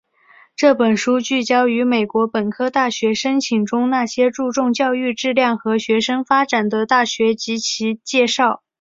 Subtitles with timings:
[0.55, 8.63] 这本书聚焦于美国本科大学申请中那些注重教育质量和学生发展的大学及其介绍。